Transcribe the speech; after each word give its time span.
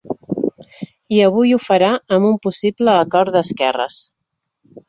I 1.17 1.19
avui 1.25 1.53
ho 1.57 1.59
farà 1.67 1.91
amb 2.17 2.31
un 2.31 2.39
possible 2.47 2.97
acord 3.05 3.33
d’esquerres. 3.37 4.01